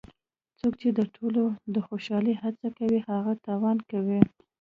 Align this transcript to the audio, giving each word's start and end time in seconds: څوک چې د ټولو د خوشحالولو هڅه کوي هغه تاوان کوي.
څوک 0.59 0.73
چې 0.81 0.89
د 0.97 0.99
ټولو 1.15 1.43
د 1.73 1.75
خوشحالولو 1.87 2.39
هڅه 2.41 2.67
کوي 2.77 2.99
هغه 3.09 3.33
تاوان 3.45 3.77
کوي. 3.91 4.21